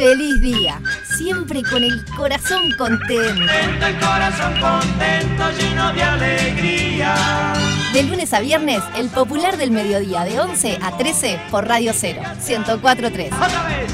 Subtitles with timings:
[0.00, 3.18] feliz día, siempre con el corazón contento.
[3.18, 7.52] Contento el corazón contento, lleno de alegría.
[7.92, 12.22] De lunes a viernes, el popular del mediodía de 11 a 13 por Radio 0,
[12.48, 13.30] 1043.
[13.30, 13.92] Otra vez.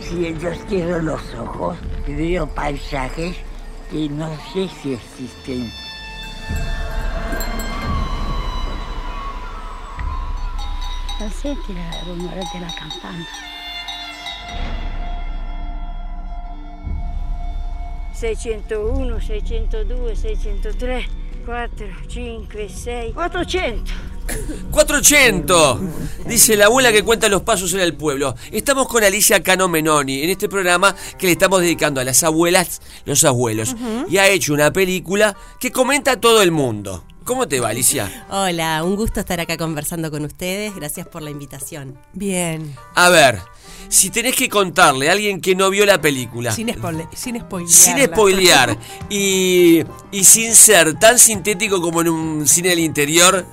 [0.00, 3.36] Si ellos quiero los ojos, veo paisajes
[3.92, 5.70] que no sé si existen.
[11.30, 13.24] Senti il rumore della campana.
[18.12, 21.08] 601, 602, 603,
[21.44, 24.11] 4, 5, 6, 400.
[24.70, 25.80] 400,
[26.26, 28.34] dice la abuela que cuenta los pasos en el pueblo.
[28.50, 32.80] Estamos con Alicia Cano Menoni en este programa que le estamos dedicando a las abuelas,
[33.04, 33.74] los abuelos.
[34.08, 37.04] Y ha hecho una película que comenta a todo el mundo.
[37.24, 38.26] ¿Cómo te va, Alicia?
[38.30, 40.74] Hola, un gusto estar acá conversando con ustedes.
[40.74, 41.96] Gracias por la invitación.
[42.12, 42.74] Bien.
[42.94, 43.38] A ver,
[43.88, 46.52] si tenés que contarle a alguien que no vio la película.
[46.52, 47.70] Sin, spoile- sin spoilear.
[47.72, 48.76] Sin spoilear
[49.08, 53.46] y, y sin ser tan sintético como en un cine del interior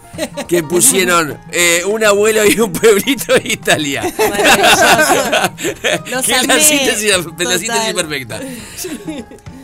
[0.47, 4.01] que pusieron eh, un abuelo y un pueblito de Italia.
[6.09, 7.59] Los que la amé, síntesis, la total.
[7.59, 8.39] síntesis perfecta.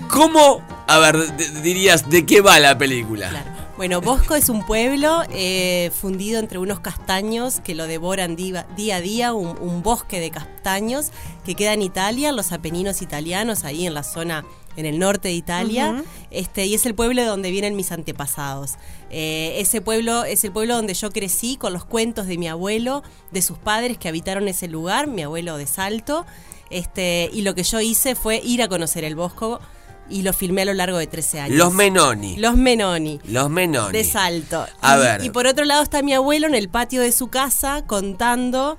[0.10, 3.30] ¿Cómo, a ver, dirías, de qué va la película?
[3.30, 3.55] Claro.
[3.78, 8.98] Bueno, Bosco es un pueblo eh, fundido entre unos castaños que lo devoran diva- día
[8.98, 11.08] a día, un, un bosque de castaños
[11.44, 14.46] que queda en Italia, los Apeninos italianos, ahí en la zona
[14.78, 18.74] en el norte de Italia, este, y es el pueblo de donde vienen mis antepasados.
[19.10, 23.04] Eh, ese pueblo es el pueblo donde yo crecí con los cuentos de mi abuelo,
[23.32, 26.26] de sus padres que habitaron ese lugar, mi abuelo de Salto,
[26.70, 29.60] este, y lo que yo hice fue ir a conocer el Bosco
[30.10, 31.58] y lo filmé a lo largo de 13 años.
[31.58, 32.38] Los Menoni.
[32.38, 33.20] Los Menoni.
[33.26, 33.92] Los Menoni.
[33.92, 34.66] De Salto.
[34.82, 35.24] A y, ver.
[35.24, 38.78] y por otro lado está mi abuelo en el patio de su casa contando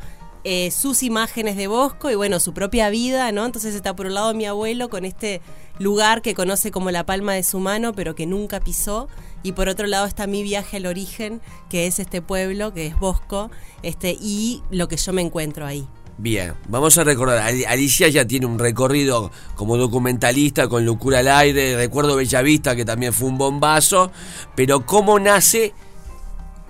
[0.48, 3.44] eh, sus imágenes de Bosco y bueno, su propia vida, ¿no?
[3.44, 5.40] Entonces está por un lado mi abuelo con este
[5.80, 9.08] lugar que conoce como la palma de su mano, pero que nunca pisó.
[9.42, 12.96] Y por otro lado está mi viaje al origen, que es este pueblo, que es
[12.96, 13.50] Bosco,
[13.82, 15.88] este, y lo que yo me encuentro ahí.
[16.18, 21.28] Bien, vamos a recordar, Ali- Alicia ya tiene un recorrido como documentalista con Locura al
[21.28, 24.10] Aire, recuerdo Bellavista que también fue un bombazo,
[24.54, 25.74] pero ¿cómo nace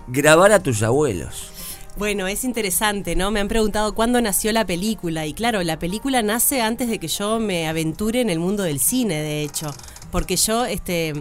[0.09, 1.53] grabar a tus abuelos?
[1.97, 3.31] Bueno, es interesante, ¿no?
[3.31, 7.09] Me han preguntado cuándo nació la película y claro, la película nace antes de que
[7.09, 9.73] yo me aventure en el mundo del cine, de hecho,
[10.11, 11.15] porque yo este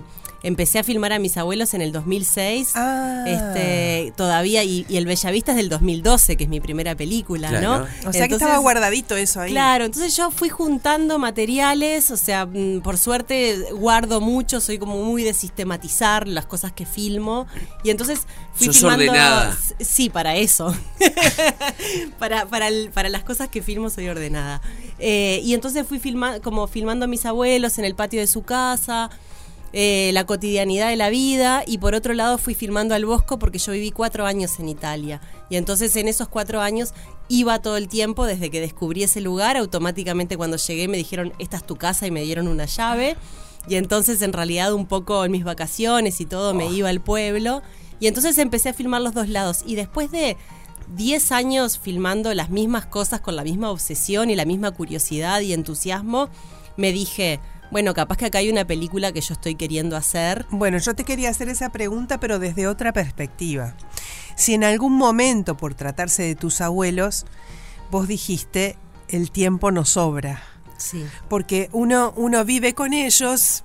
[0.46, 3.24] empecé a filmar a mis abuelos en el 2006, Ah.
[3.28, 7.80] este todavía y, y el Bellavista es del 2012, que es mi primera película, Claro.
[8.04, 8.10] ¿no?
[8.10, 9.52] O sea que estaba guardadito eso ahí.
[9.52, 15.04] Claro, entonces yo fui juntando materiales, o sea, mm, por suerte guardo mucho, soy como
[15.04, 17.48] muy de sistematizar las cosas que filmo
[17.84, 18.20] y entonces
[18.54, 19.58] fui Sos filmando ordenada.
[19.80, 20.74] Sí, para eso.
[22.20, 24.62] para, para, el- para las cosas que filmo soy ordenada.
[25.00, 28.44] Eh, y entonces fui filma, como filmando a mis abuelos en el patio de su
[28.44, 29.10] casa,
[29.78, 33.60] eh, la cotidianidad de la vida, y por otro lado fui filmando al Bosco porque
[33.60, 35.20] yo viví cuatro años en Italia.
[35.50, 36.94] Y entonces en esos cuatro años
[37.28, 39.58] iba todo el tiempo desde que descubrí ese lugar.
[39.58, 43.18] Automáticamente cuando llegué me dijeron, esta es tu casa y me dieron una llave.
[43.68, 47.62] Y entonces en realidad un poco en mis vacaciones y todo me iba al pueblo.
[48.00, 49.64] Y entonces empecé a filmar los dos lados.
[49.66, 50.38] Y después de
[50.96, 55.52] 10 años filmando las mismas cosas con la misma obsesión y la misma curiosidad y
[55.52, 56.30] entusiasmo,
[56.78, 60.46] me dije, bueno, capaz que acá hay una película que yo estoy queriendo hacer.
[60.50, 63.76] Bueno, yo te quería hacer esa pregunta, pero desde otra perspectiva.
[64.36, 67.26] Si en algún momento, por tratarse de tus abuelos,
[67.92, 68.78] vos dijiste,
[69.08, 70.44] el tiempo no sobra.
[70.78, 71.06] Sí.
[71.30, 73.64] Porque uno, uno vive con ellos,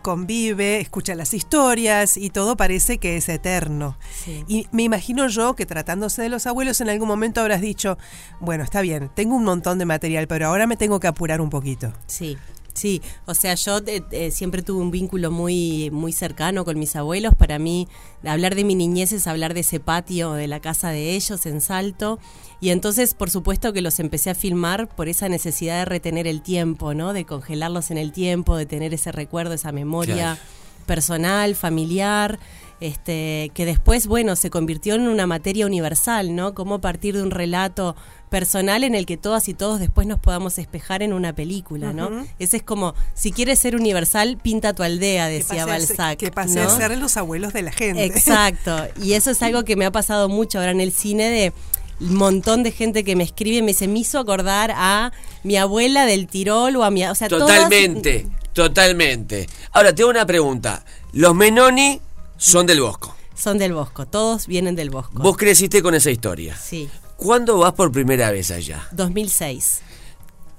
[0.00, 3.98] convive, escucha las historias y todo parece que es eterno.
[4.24, 4.44] Sí.
[4.46, 7.98] Y me imagino yo que tratándose de los abuelos en algún momento habrás dicho,
[8.40, 11.50] bueno, está bien, tengo un montón de material, pero ahora me tengo que apurar un
[11.50, 11.92] poquito.
[12.06, 12.38] Sí.
[12.74, 16.96] Sí, o sea, yo eh, eh, siempre tuve un vínculo muy, muy cercano con mis
[16.96, 17.34] abuelos.
[17.34, 17.86] Para mí,
[18.24, 21.60] hablar de mi niñez es hablar de ese patio de la casa de ellos en
[21.60, 22.18] Salto.
[22.60, 26.40] Y entonces, por supuesto que los empecé a filmar por esa necesidad de retener el
[26.40, 27.12] tiempo, ¿no?
[27.12, 30.40] De congelarlos en el tiempo, de tener ese recuerdo, esa memoria Claro.
[30.86, 32.38] personal, familiar,
[32.82, 36.54] este, que después, bueno, se convirtió en una materia universal, ¿no?
[36.54, 37.94] Cómo partir de un relato
[38.28, 42.24] personal en el que todas y todos después nos podamos espejar en una película, ¿no?
[42.38, 45.96] Ese es como, si quieres ser universal, pinta tu aldea, decía que pase, a ser-
[45.96, 46.18] Balzac.
[46.18, 46.68] que pase ¿no?
[46.70, 48.04] a ser los abuelos de la gente.
[48.04, 48.74] Exacto.
[49.02, 51.52] Y eso es algo que me ha pasado mucho ahora en el cine de
[52.00, 55.12] un montón de gente que me escribe y me dice, me hizo acordar a
[55.44, 57.04] mi abuela del Tirol o a mi...
[57.04, 59.46] O sea, todas- Totalmente, totalmente.
[59.72, 60.84] Ahora, tengo una pregunta.
[61.12, 62.00] Los Menoni
[62.42, 63.14] son del Bosco.
[63.34, 65.22] Son del Bosco, todos vienen del Bosco.
[65.22, 66.56] Vos creciste con esa historia.
[66.56, 68.86] Sí, ¿Cuándo vas por primera vez allá?
[68.92, 69.80] 2006.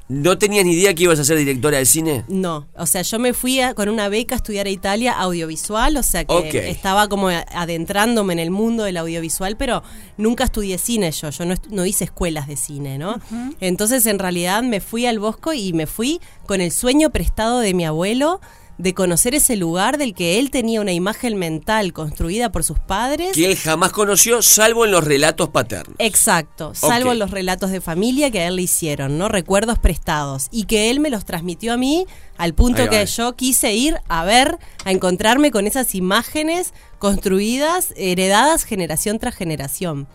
[0.10, 2.24] ¿No tenías ni idea que ibas a ser directora de cine?
[2.28, 5.96] No, o sea, yo me fui a- con una beca a estudiar a Italia audiovisual,
[5.98, 9.82] o sea que estaba como adentrándome en el mundo del audiovisual, pero
[10.18, 13.20] nunca estudié cine yo, yo no, no hice escuelas de cine, ¿no?
[13.60, 17.74] Entonces en realidad me fui al Bosco y me fui con el sueño prestado de
[17.74, 18.40] mi abuelo
[18.78, 23.34] de conocer ese lugar del que él tenía una imagen mental construida por sus padres.
[23.34, 25.96] Que él jamás conoció, salvo en los relatos paternos.
[26.00, 27.18] Exacto, salvo Ok.
[27.18, 29.30] los relatos de familia que a él le hicieron, ¿no?
[29.30, 30.48] Recuerdos prestados.
[30.52, 34.26] Y que él me los transmitió a mí al punto que yo quise ir a
[34.26, 40.08] ver, a encontrarme con esas imágenes construidas, heredadas generación tras generación.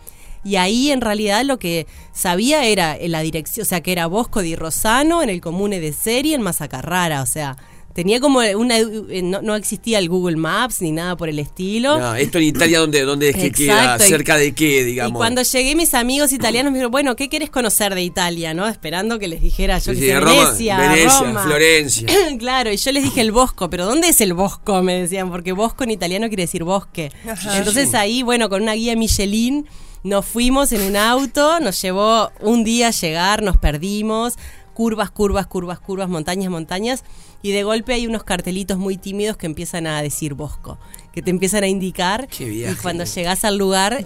[0.43, 4.07] Y ahí en realidad lo que sabía era en la dirección, o sea, que era
[4.07, 7.57] Bosco di Rosano en el comune de Serie en Mazacarrara, o sea,
[7.93, 11.99] tenía como una eh, no, no existía el Google Maps ni nada por el estilo.
[11.99, 13.97] No, esto en Italia, ¿dónde, dónde es que queda?
[13.97, 15.11] Y- ¿Cerca de qué, digamos?
[15.11, 18.53] Y cuando llegué, mis amigos italianos me dijeron, bueno, ¿qué querés conocer de Italia?
[18.53, 18.67] ¿no?
[18.67, 21.43] Esperando que les dijera, yo Sí, que sí, sé, Roma, Venecia, Venecia, Roma.
[21.43, 22.07] Florencia.
[22.39, 24.81] claro, y yo les dije el Bosco, pero ¿dónde es el Bosco?
[24.81, 27.11] Me decían, porque Bosco en italiano quiere decir bosque.
[27.55, 29.65] Entonces ahí, bueno, con una guía Michelin
[30.03, 34.35] nos fuimos en un auto, nos llevó un día a llegar, nos perdimos,
[34.79, 37.03] curvas, curvas, curvas, curvas, montañas, montañas,
[37.41, 40.77] y de golpe hay unos cartelitos muy tímidos que empiezan a decir Bosco,
[41.11, 43.11] que te empiezan a indicar, Qué viaje, y cuando ¿no?
[43.11, 43.91] llegás al lugar...
[43.91, 44.05] es-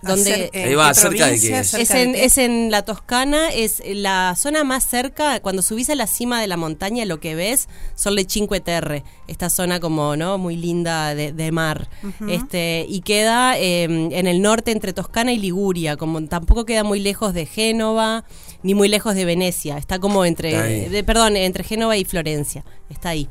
[0.00, 0.30] ¿Dónde?
[0.30, 0.32] ¿Dónde?
[0.46, 1.60] Acer- ¿en Ahí va, ¿cerca de qué provincia?
[1.60, 1.68] es?
[1.70, 5.90] ¿Cerca Es de en, es en la Toscana, es la zona más cerca, cuando subís
[5.90, 9.80] a la cima de la montaña lo que ves son le Cinque Terre, esta zona
[9.80, 11.88] como no muy linda de, de mar,
[12.28, 17.00] este y queda eh, en el norte entre Toscana y Liguria, como tampoco queda muy
[17.00, 18.24] lejos de Génova
[18.62, 20.88] ni muy lejos de Venecia, está como entre, Está ahí.
[20.88, 23.28] de- perdón, entre Génova y Florencia, está ahí.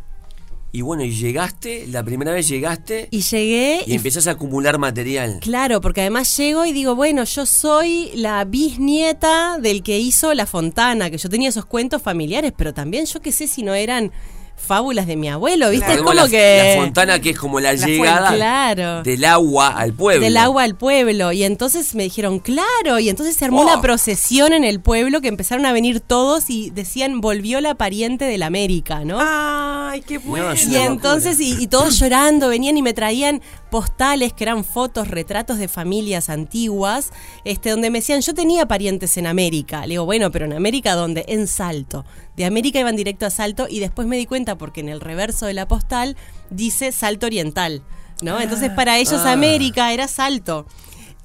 [0.72, 4.78] Y bueno, y llegaste, la primera vez llegaste y, Y llegué y empezás a acumular
[4.78, 5.40] material.
[5.42, 10.46] Claro, porque además llego y digo, bueno, yo soy la bisnieta del que hizo La
[10.46, 14.12] Fontana, que yo tenía esos cuentos familiares, pero también yo qué sé si no eran
[14.58, 15.94] fábulas de mi abuelo, ¿viste?
[15.94, 16.74] Es como la, que...
[16.76, 18.36] la fontana que es como la, La llegada fuente.
[18.36, 19.04] Claro.
[19.04, 20.26] del agua al pueblo.
[20.26, 21.32] Del agua al pueblo.
[21.32, 23.00] Y entonces me dijeron, claro.
[23.00, 26.72] Y entonces se armó una procesión en el pueblo que empezaron a venir todos y
[26.72, 29.20] decían, volvió la pariente del América, ¿no?
[29.22, 30.54] Ay, qué bueno.
[30.56, 35.58] Y entonces, y, y todos llorando, venían y me traían postales que eran fotos, retratos
[35.58, 37.12] de familias antiguas,
[37.46, 39.82] este, donde me decían, yo tenía parientes en América.
[39.82, 41.26] Le digo, bueno, pero en América, ¿dónde?
[41.28, 42.06] En Salto.
[42.36, 45.46] De América iban directo a Salto y después me di cuenta porque en el reverso
[45.48, 46.16] de la postal
[46.50, 47.82] dice Salto Oriental.
[48.22, 48.40] ¿No?
[48.42, 49.32] Entonces para ellos Ah.
[49.34, 50.66] América era Salto.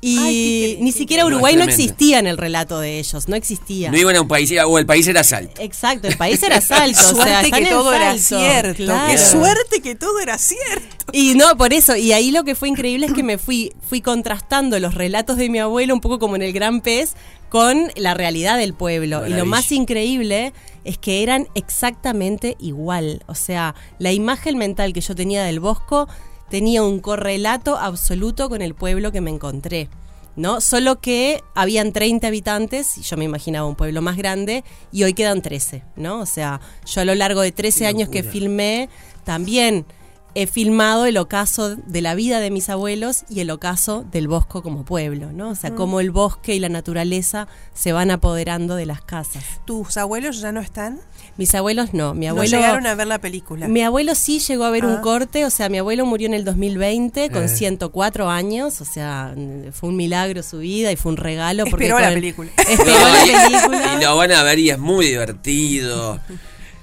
[0.04, 3.88] Y Ay, ni siquiera Uruguay no existía en el relato de ellos, no existía.
[3.88, 5.62] No iban a un país, o el país era salto.
[5.62, 6.98] Exacto, el país era Salto.
[6.98, 8.82] o sea, Suerte que todo era cierto.
[8.82, 9.12] claro.
[9.12, 11.06] Qué suerte que todo era cierto.
[11.12, 14.00] Y no, por eso, y ahí lo que fue increíble es que me fui, fui
[14.00, 17.14] contrastando los relatos de mi abuelo, un poco como en el Gran Pez,
[17.48, 19.24] con la realidad del pueblo.
[19.28, 20.52] Y lo más increíble
[20.84, 23.22] es que eran exactamente igual.
[23.26, 26.08] O sea, la imagen mental que yo tenía del Bosco
[26.52, 29.88] tenía un correlato absoluto con el pueblo que me encontré.
[30.36, 30.60] ¿No?
[30.60, 34.62] Solo que habían 30 habitantes, y yo me imaginaba un pueblo más grande,
[34.92, 36.20] y hoy quedan 13, ¿no?
[36.20, 38.90] O sea, yo a lo largo de 13 años que filmé,
[39.24, 39.86] también
[40.34, 44.62] he filmado el ocaso de la vida de mis abuelos y el ocaso del Bosco
[44.62, 45.50] como pueblo, ¿no?
[45.50, 49.44] O sea, cómo el bosque y la naturaleza se van apoderando de las casas.
[49.66, 51.00] ¿Tus abuelos ya no están?
[51.36, 52.50] Mis abuelos no, mi No abuelo...
[52.56, 53.66] llegaron a ver la película.
[53.68, 55.00] Mi abuelo sí llegó a ver un Ah.
[55.02, 57.48] corte, o sea, mi abuelo murió en el 2020 con Eh.
[57.48, 61.64] 104 años, o sea, mm, fue un milagro su vida y fue un regalo.
[61.70, 62.50] porque Esperó la el- película.
[62.68, 63.94] Esperó No, la y- película.
[63.98, 66.20] Y lo van a ver y es muy divertido.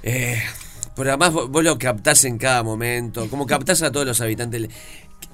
[0.04, 0.42] Eh,
[1.00, 4.70] pero además vos, vos lo captás en cada momento, como captás a todos los habitantes.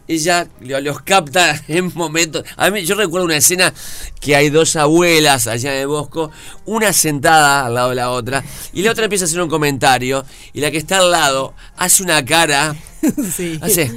[0.07, 2.43] Ella lo- los capta en momentos.
[2.57, 3.73] A mí, yo recuerdo una escena
[4.21, 6.29] que hay dos abuelas allá en el Bosco,
[6.65, 10.23] una sentada al lado de la otra, y la otra empieza a hacer un comentario,
[10.53, 12.75] y la que está al lado hace una cara.
[13.35, 13.59] Sí.
[13.61, 13.91] Hace.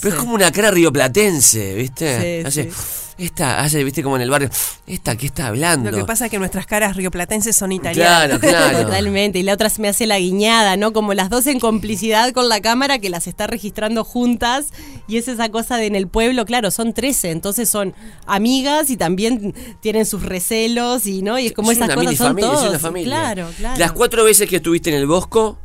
[0.00, 2.40] Pero es como una cara rioplatense, ¿viste?
[2.42, 2.64] Sí, hace.
[2.64, 2.78] sí.
[3.18, 4.02] Esta, hace, ¿viste?
[4.02, 4.50] Como en el barrio.
[4.86, 5.90] Esta, ¿qué está hablando?
[5.90, 8.38] Lo que pasa es que nuestras caras rioplatenses son italianas.
[8.38, 8.82] Claro, claro.
[8.86, 9.38] Totalmente.
[9.38, 10.92] Y la otra se me hace la guiñada, ¿no?
[10.92, 14.66] Como las dos en complicidad con la cámara que las está registrando juntas.
[15.08, 17.94] Y es esa cosa de en el pueblo, claro, son 13, entonces son
[18.26, 22.06] amigas y también tienen sus recelos y no y es como Es esas una cosas
[22.06, 22.70] mini son familia, es todos.
[22.70, 23.06] una familia.
[23.08, 23.78] Claro, claro.
[23.78, 25.58] Las cuatro veces que estuviste en el Bosco,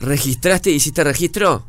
[0.00, 1.66] ¿registraste, hiciste registro?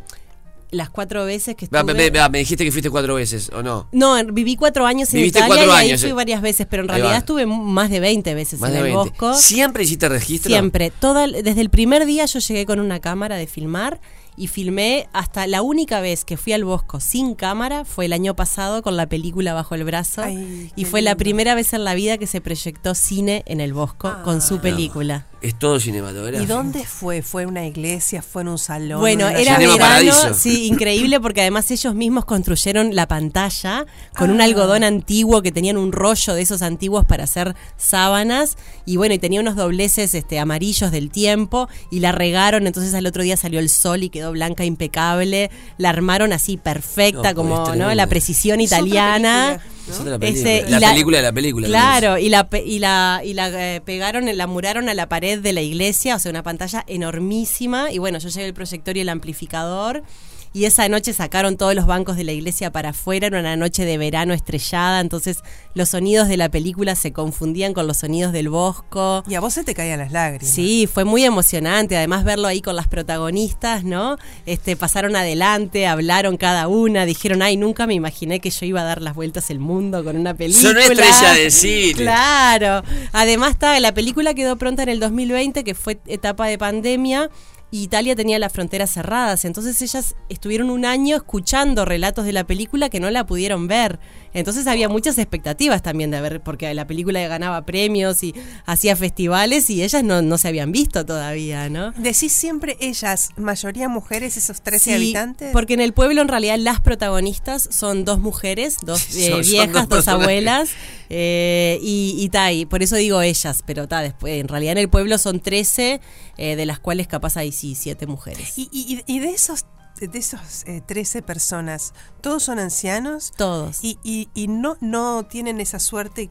[0.72, 1.84] Las cuatro veces que estuve...
[1.84, 3.88] me, me- me dijiste que fuiste cuatro veces, ¿o no?
[3.92, 6.14] No, viví cuatro años en Viviste Italia y ahí años, fui eh.
[6.14, 9.10] varias veces, pero en realidad estuve más de 20 veces Más en de el 20.
[9.10, 9.34] Bosco.
[9.34, 10.50] ¿Siempre hiciste registro?
[10.50, 14.00] Siempre, toda, desde el primer día yo llegué con una cámara de filmar
[14.40, 18.36] y filmé hasta la única vez que fui al Bosco sin cámara fue el año
[18.36, 21.94] pasado con la película bajo el brazo Ay, y fue la primera vez en la
[21.94, 24.42] vida que se proyectó cine en el Bosco con Ah.
[24.42, 25.28] su película.
[25.42, 26.44] Es todo cinematográfico.
[26.44, 27.22] ¿Y dónde fue?
[27.22, 28.22] ¿Fue en una iglesia?
[28.22, 29.00] ¿fue en un salón?
[29.00, 30.34] Bueno, era verano, Paradiso.
[30.34, 33.86] sí, increíble porque además ellos mismos construyeron la pantalla
[34.18, 34.46] con un Ah.
[34.46, 39.20] algodón antiguo que tenían un rollo de esos antiguos para hacer sábanas y bueno, y
[39.20, 43.60] tenía unos dobleces este amarillos del tiempo y la regaron, entonces al otro día salió
[43.60, 47.94] el sol y quedó blanca impecable, la armaron así perfecta No, como, ¿no?
[47.94, 49.60] La precisión italiana.
[49.90, 50.80] Es otra película.
[50.80, 51.68] La, película de la película.
[51.68, 55.40] Claro, y la pe- y la y la eh, pegaron, la muraron a la pared
[55.40, 59.00] de la iglesia, o sea, una pantalla enormísima y bueno, yo llevé el proyector y
[59.02, 60.04] el amplificador.
[60.52, 63.86] Y esa noche sacaron todos los bancos de la iglesia para afuera, era una noche
[63.86, 65.40] de verano estrellada, entonces
[65.76, 69.24] los sonidos de la película se confundían con los sonidos del bosco.
[69.28, 70.54] Y a vos se te caían las lágrimas.
[70.54, 74.18] Sí, fue muy emocionante, además verlo ahí con las protagonistas, ¿no?
[74.48, 78.86] Este, pasaron adelante, hablaron cada una, dijeron, ay, nunca me imaginé que yo iba a
[78.86, 80.70] dar las vueltas el mundo con una película.
[80.70, 81.94] Son estrella de cine.
[81.94, 82.84] Claro.
[83.12, 87.30] Además, está, la película quedó pronta en el 2020, que fue etapa de pandemia.
[87.72, 92.44] Y Italia tenía las fronteras cerradas, entonces ellas estuvieron un año escuchando relatos de la
[92.46, 94.00] película que no la pudieron ver.
[94.34, 98.34] Entonces había muchas expectativas también de ver, porque la película ganaba premios y
[98.66, 101.92] hacía festivales y ellas no, no se habían visto todavía, ¿no?
[101.92, 105.50] Decís siempre ellas, mayoría mujeres, esos 13 Sí, habitantes.
[105.52, 109.52] Porque en el pueblo en realidad las protagonistas son dos mujeres, dos eh, Son- son
[109.52, 110.70] viejas, dos abuelas
[111.10, 114.78] eh, y, y ta, y por eso digo ellas, pero ta, después en realidad en
[114.80, 116.00] el pueblo son 13,
[116.38, 118.58] eh, de las cuales capaz hay sí, siete mujeres.
[118.58, 119.66] Y, y- y de esos
[120.00, 123.34] de esos eh, 13 personas, ¿todos son ancianos?
[123.36, 123.80] Todos.
[123.84, 126.30] Y, y, y no, no tienen esa suerte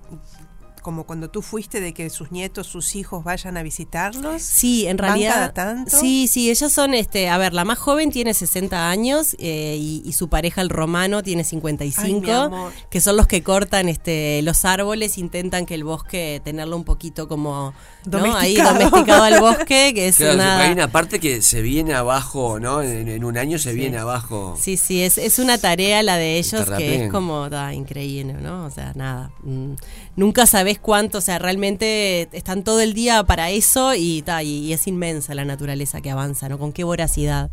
[0.89, 4.41] como cuando tú fuiste de que sus nietos, sus hijos vayan a visitarlos.
[4.41, 5.35] Sí, en ¿Van realidad.
[5.35, 5.95] cada tanto?
[5.99, 10.01] Sí, sí, ellas son, este, a ver, la más joven tiene 60 años eh, y,
[10.03, 14.65] y su pareja, el romano, tiene 55, Ay, que son los que cortan este, los
[14.65, 17.75] árboles, intentan que el bosque tenerlo un poquito como
[18.07, 18.35] ¿no?
[18.35, 19.23] ahí Domesticado.
[19.25, 20.61] al bosque, que es Claro, una...
[20.63, 22.81] hay una parte que se viene abajo, ¿no?
[22.81, 24.57] En, en un año se viene abajo.
[24.59, 28.65] Sí, sí, es, es una tarea la de ellos que es como da, increíble, ¿no?
[28.65, 29.31] O sea, nada.
[29.43, 29.75] mm,
[30.17, 34.59] nunca sabés cuánto, o sea, realmente están todo el día para eso y, ta, y,
[34.67, 36.59] y es inmensa la naturaleza que avanza, ¿no?
[36.59, 37.51] Con qué voracidad.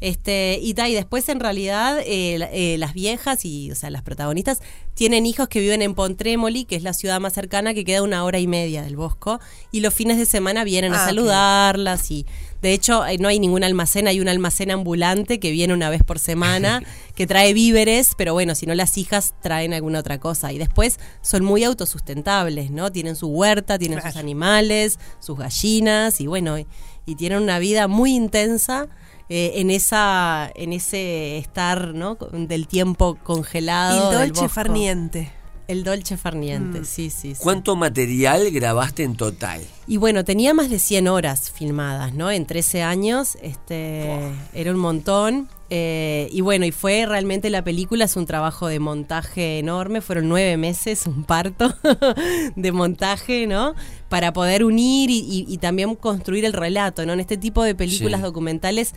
[0.00, 3.90] este, y, ta, y después en realidad eh, la- eh, las viejas y, o sea,
[3.90, 4.60] las protagonistas
[4.94, 8.24] tienen hijos que viven en Pontremoli, que es la ciudad más cercana, que queda una
[8.24, 12.26] hora y media del Bosco, y los fines de semana vienen a Ah, saludarlas y
[12.62, 16.18] de hecho no hay ningún almacén, hay un almacén ambulante que viene una vez por
[16.18, 16.82] semana,
[17.14, 20.52] que trae víveres, pero bueno, si no las hijas traen alguna otra cosa.
[20.52, 22.90] Y después son muy autosustentables, ¿no?
[22.92, 26.66] Tienen su huerta, tienen sus animales, sus gallinas, y bueno, y,
[27.06, 28.88] y tienen una vida muy intensa.
[29.30, 35.30] eh, en esa en ese estar no del tiempo congelado del dolce farniente.
[35.68, 36.84] El dolce farniente Mm.
[36.84, 37.40] sí sí, sí.
[37.40, 39.60] ¿Cuánto material grabaste en total?
[39.86, 42.30] Y bueno, tenía más de 100 horas filmadas, ¿no?
[42.30, 44.08] En 13 años, este,
[44.54, 45.48] era un montón.
[45.70, 50.26] eh, y bueno, y fue realmente la película, es un trabajo de montaje enorme, fueron
[50.26, 51.74] nueve meses, un parto
[52.56, 53.74] de montaje, ¿no?
[54.08, 57.12] Para poder unir y, y- y también construir el relato, ¿no?
[57.12, 58.24] En este tipo de películas Sí.
[58.24, 58.94] documentales,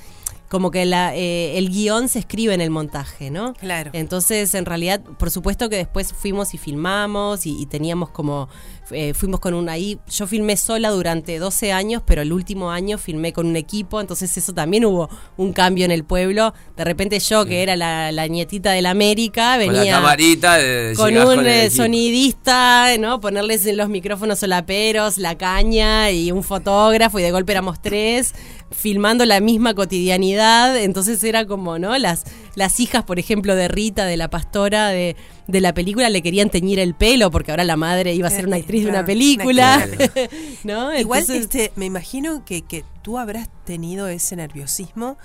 [0.52, 3.54] como que la, eh, el guion se escribe en el montaje, ¿no?
[3.54, 3.92] Claro.
[3.94, 8.50] Entonces, en realidad, por supuesto que después fuimos y filmamos y, y teníamos como,
[8.92, 12.98] eh, fuimos con un ahí, yo filmé sola durante 12 años, pero el último año
[12.98, 16.54] filmé con un equipo, entonces eso también hubo un cambio en el pueblo.
[16.78, 20.58] De repente yo, que era la, la nietita de la América, Con la venía camarita.
[20.62, 23.20] eh, con llegás un eh, sonidista, ¿no?
[23.20, 28.34] Ponerles en los micrófonos solaperos, la caña y un fotógrafo y de golpe éramos tres
[28.72, 31.98] filmando la misma cotidianidad, entonces era como, ¿no?
[31.98, 32.24] Las,
[32.56, 35.16] las hijas, por ejemplo, de Rita, de la pastora de,
[35.48, 38.48] de la película, le querían teñir el pelo porque ahora la madre iba a ser
[38.48, 40.30] una actriz de una película, una
[40.64, 40.98] ¿no?
[40.98, 45.18] Igual Entonces- este, me imagino que, que tú habrás tenido ese nerviosismo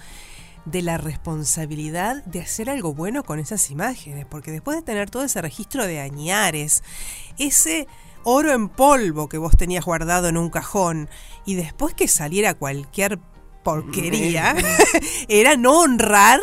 [0.66, 5.22] de la responsabilidad de hacer algo bueno con esas imágenes, porque después de tener todo
[5.24, 6.82] ese registro de añares,
[7.38, 7.86] ese
[8.24, 11.08] oro en polvo que vos tenías guardado en un cajón,
[11.44, 13.20] y después que saliera cualquier
[13.62, 14.56] porquería,
[15.28, 16.40] era no honrar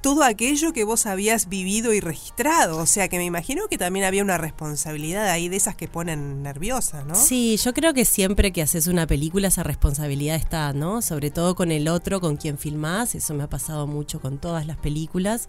[0.00, 2.78] todo aquello que vos habías vivido y registrado.
[2.78, 6.42] O sea que me imagino que también había una responsabilidad ahí de esas que ponen
[6.42, 7.14] nerviosa, ¿no?
[7.14, 11.02] Sí, yo creo que siempre que haces una película esa responsabilidad está, ¿no?
[11.02, 14.66] Sobre todo con el otro, con quien filmás, eso me ha pasado mucho con todas
[14.66, 15.48] las películas.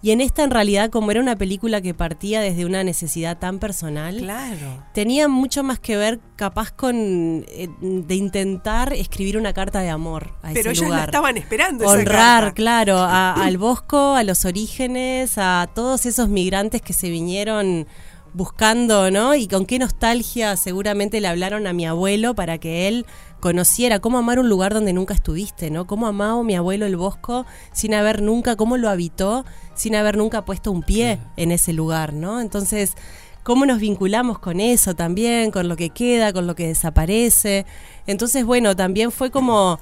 [0.00, 3.58] Y en esta en realidad, como era una película que partía desde una necesidad tan
[3.58, 4.84] personal, Claro.
[4.94, 10.34] tenía mucho más que ver capaz con eh, de intentar escribir una carta de amor
[10.42, 11.08] a Pero ese ellas la lugar.
[11.08, 12.52] estaban esperando esa Honrar, carta.
[12.54, 17.88] claro, a- al Bosco, a los orígenes, a todos esos migrantes que se vinieron
[18.38, 19.34] buscando, ¿no?
[19.34, 23.04] Y con qué nostalgia seguramente le hablaron a mi abuelo para que él
[23.40, 25.88] conociera cómo amar un lugar donde nunca estuviste, ¿no?
[25.88, 30.44] Cómo amaba mi abuelo el Bosco sin haber nunca, cómo lo habitó sin haber nunca
[30.44, 32.40] puesto un pie en ese lugar, ¿no?
[32.40, 32.92] Entonces,
[33.42, 37.66] cómo nos vinculamos con eso también, con lo que queda, con lo que desaparece.
[38.06, 39.80] Entonces, bueno, también fue como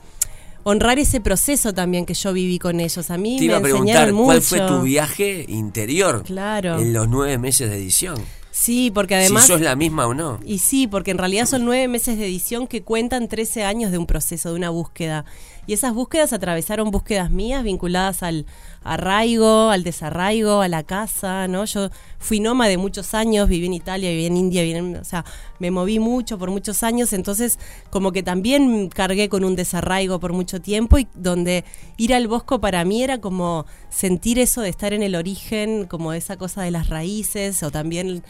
[0.65, 3.11] honrar ese proceso también que yo viví con ellos.
[3.11, 4.25] A mí Te iba me a preguntar, enseñaron mucho.
[4.27, 6.79] ¿cuál fue tu viaje interior Claro.
[6.81, 8.17] en los nueve meses de edición?
[8.59, 9.43] Sí, porque además...
[9.43, 10.41] si sos la misma o no.
[10.43, 13.99] Y sí, porque en realidad son nueve meses de edición que cuentan 13 años de
[13.99, 15.27] un proceso, de una búsqueda.
[15.67, 18.47] Y esas búsquedas atravesaron búsquedas mías vinculadas al
[18.85, 21.65] arraigo, al desarraigo, a la casa, ¿no?
[21.65, 25.25] Yo fui nómade muchos años, viví en Italia, viví en India, viví en- o sea,
[25.59, 27.59] me moví mucho por muchos años, entonces
[27.91, 31.65] como que también cargué con un desarraigo por mucho tiempo y donde
[31.97, 36.13] ir al bosco para mí era como sentir eso de estar en el origen, como
[36.13, 38.23] esa cosa de las raíces o también.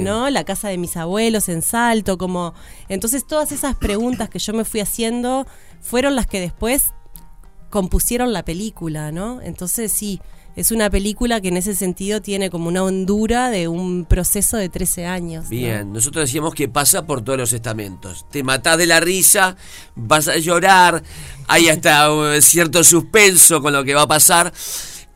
[0.00, 0.30] ¿no?
[0.30, 2.54] La casa de mis abuelos en Salto, como...
[2.88, 5.46] Entonces todas esas preguntas que yo me fui haciendo
[5.84, 6.94] fueron las que después
[7.68, 9.42] compusieron la película, ¿no?
[9.42, 10.20] Entonces sí,
[10.56, 14.68] es una película que en ese sentido tiene como una hondura de un proceso de
[14.68, 15.44] 13 años.
[15.44, 15.50] ¿no?
[15.50, 18.24] Bien, nosotros decíamos que pasa por todos los estamentos.
[18.30, 19.56] Te matás de la risa,
[19.94, 21.02] vas a llorar,
[21.48, 24.52] hay hasta uh, cierto suspenso con lo que va a pasar.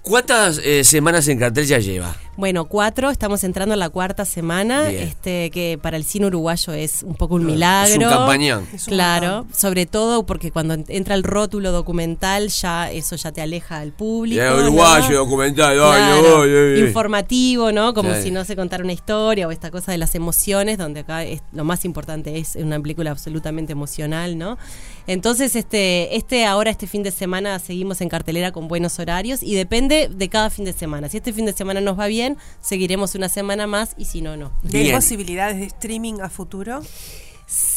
[0.03, 2.15] ¿Cuántas eh, semanas en cartel ya lleva?
[2.39, 5.03] Bueno, cuatro, estamos entrando en la cuarta semana, Bien.
[5.03, 7.91] este que para el cine uruguayo es un poco un milagro.
[7.91, 8.65] Es un campañón.
[8.87, 13.91] Claro, sobre todo porque cuando entra el rótulo documental ya eso ya te aleja al
[13.91, 14.41] público.
[14.41, 14.59] Ya, ¿no?
[14.59, 16.81] uruguayo, documental, Claro, ay, ay, ay.
[16.87, 17.93] informativo, ¿no?
[17.93, 21.25] Como si no se contara una historia o esta cosa de las emociones, donde acá
[21.25, 24.59] es, lo más importante es una película absolutamente emocional, ¿no?
[25.09, 29.57] Entonces, este, este ahora, este fin de semana, seguimos en cartelera con buenos horarios y
[29.57, 31.09] depende de cada fin de semana.
[31.09, 32.28] Si este fin de semana nos va bien,
[32.61, 34.53] seguiremos una semana más y si no, no.
[34.73, 36.83] ¿Hay posibilidades de streaming a futuro?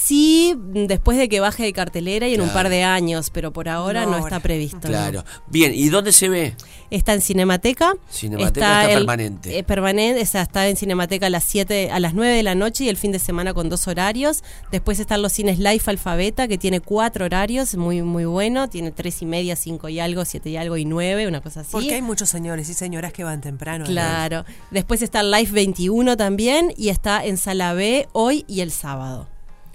[0.03, 3.69] Sí, después de que baje de cartelera y en un par de años, pero por
[3.69, 4.79] ahora No está previsto.
[4.81, 4.87] ¿no?
[4.87, 5.23] Claro.
[5.47, 6.55] Bien, ¿y dónde se ve?
[6.89, 7.93] Está en Cinemateca.
[8.11, 9.57] Cinemateca está permanente.
[9.59, 12.55] eh, permanente, o sea, está en Cinemateca a las 7, a las 9 de la
[12.55, 14.43] noche y el fin de semana con dos horarios.
[14.71, 18.69] Después están los cines Life Alfabeta, que tiene cuatro horarios, muy, muy bueno.
[18.69, 21.69] Tiene tres y media, cinco y algo, siete y algo y nueve, una cosa así.
[21.71, 23.85] Porque hay muchos señores y señoras que van temprano.
[23.85, 24.45] Claro.
[24.71, 29.27] Después está Life 21 también y está en Sala B hoy y el sábado.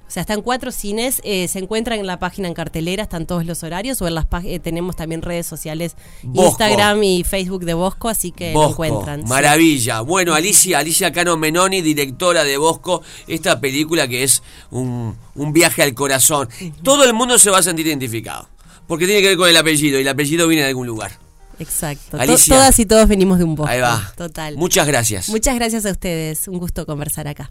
[0.06, 3.44] O sea, están cuatro cines, eh, se encuentran en la página en cartelera, están todos
[3.44, 6.50] los horarios, o en las eh, tenemos también redes sociales, Bosco.
[6.50, 9.22] Instagram y Facebook de Bosco, así que lo Bosco, encuentran.
[9.22, 9.26] sí.
[9.28, 10.02] maravilla.
[10.02, 15.82] Bueno, Alicia, Alicia Cano Menoni, directora de Bosco, esta película que es un, un viaje
[15.82, 16.48] al corazón.
[16.84, 18.48] Todo el mundo se va a sentir identificado,
[18.86, 21.18] porque tiene que ver con el apellido, y el apellido viene de algún lugar.
[21.58, 22.16] Exacto.
[22.16, 22.54] To- Alicia.
[22.54, 23.72] Todas y todos venimos de un Bosco.
[23.72, 24.12] Ahí va.
[24.16, 24.56] Total.
[24.56, 25.28] Muchas gracias.
[25.30, 26.46] Muchas gracias a ustedes.
[26.46, 27.50] Un gusto conversar acá.